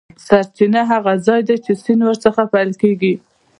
[0.27, 3.13] سرچینه هغه ځاي دی چې سیند ور څخه پیل کیږي.